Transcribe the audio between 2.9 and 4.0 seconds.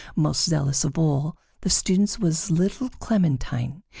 Clementine.